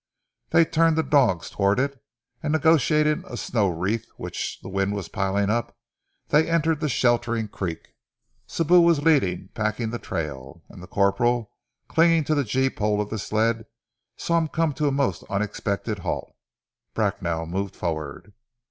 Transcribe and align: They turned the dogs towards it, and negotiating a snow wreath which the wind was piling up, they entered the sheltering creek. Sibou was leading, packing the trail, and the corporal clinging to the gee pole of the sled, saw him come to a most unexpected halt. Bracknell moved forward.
They 0.49 0.65
turned 0.65 0.97
the 0.97 1.03
dogs 1.03 1.51
towards 1.51 1.79
it, 1.79 2.03
and 2.41 2.53
negotiating 2.53 3.23
a 3.27 3.37
snow 3.37 3.69
wreath 3.69 4.07
which 4.17 4.59
the 4.63 4.67
wind 4.67 4.95
was 4.95 5.09
piling 5.09 5.51
up, 5.51 5.77
they 6.29 6.49
entered 6.49 6.79
the 6.79 6.89
sheltering 6.89 7.47
creek. 7.49 7.93
Sibou 8.47 8.81
was 8.83 9.03
leading, 9.03 9.49
packing 9.53 9.91
the 9.91 9.99
trail, 9.99 10.63
and 10.69 10.81
the 10.81 10.87
corporal 10.87 11.51
clinging 11.87 12.23
to 12.23 12.33
the 12.33 12.43
gee 12.43 12.71
pole 12.71 12.99
of 12.99 13.11
the 13.11 13.19
sled, 13.19 13.67
saw 14.17 14.39
him 14.39 14.47
come 14.47 14.73
to 14.73 14.87
a 14.87 14.91
most 14.91 15.23
unexpected 15.29 15.99
halt. 15.99 16.33
Bracknell 16.95 17.45
moved 17.45 17.75
forward. 17.75 18.33